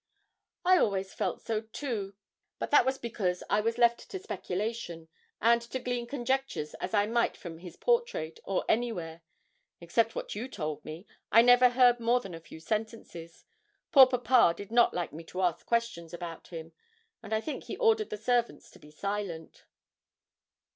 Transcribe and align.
'I 0.65 0.77
always 0.79 1.13
felt 1.13 1.41
so 1.41 1.61
too; 1.61 2.15
but 2.57 2.71
that 2.71 2.87
was 2.87 2.97
because 2.97 3.43
I 3.51 3.61
was 3.61 3.77
left 3.77 4.09
to 4.09 4.17
speculation, 4.17 5.09
and 5.39 5.61
to 5.61 5.77
glean 5.77 6.07
conjectures 6.07 6.73
as 6.81 6.95
I 6.95 7.05
might 7.05 7.37
from 7.37 7.59
his 7.59 7.75
portrait, 7.77 8.39
or 8.43 8.65
anywhere. 8.67 9.21
Except 9.79 10.15
what 10.15 10.33
you 10.33 10.47
told 10.47 10.83
me, 10.83 11.05
I 11.31 11.43
never 11.43 11.69
heard 11.69 11.99
more 11.99 12.19
than 12.19 12.33
a 12.33 12.39
few 12.39 12.59
sentences; 12.59 13.45
poor 13.91 14.07
papa 14.07 14.55
did 14.57 14.71
not 14.71 14.91
like 14.95 15.13
me 15.13 15.23
to 15.25 15.43
ask 15.43 15.67
questions 15.67 16.15
about 16.15 16.47
him, 16.47 16.73
and 17.21 17.31
I 17.31 17.39
think 17.39 17.65
he 17.65 17.77
ordered 17.77 18.09
the 18.09 18.17
servants 18.17 18.71
to 18.71 18.79
be 18.79 18.89
silent.' 18.89 19.65